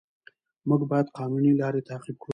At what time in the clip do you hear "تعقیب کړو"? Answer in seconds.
1.89-2.29